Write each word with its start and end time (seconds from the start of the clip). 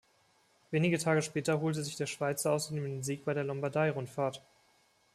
Wenige 0.71 0.97
Tage 0.97 1.21
später 1.21 1.61
holte 1.61 1.83
sich 1.83 1.95
der 1.95 2.07
Schweizer 2.07 2.53
außerdem 2.53 2.83
den 2.85 3.03
Sieg 3.03 3.23
bei 3.23 3.35
der 3.35 3.43
Lombardei-Rundfahrt. 3.43 4.41